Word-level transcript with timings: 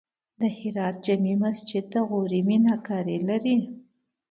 د 0.39 0.41
هرات 0.57 0.95
جمعې 1.05 1.35
مسجد 1.43 1.83
د 1.93 1.95
غوري 2.09 2.41
میناکاري 2.49 3.17
لري 3.29 3.57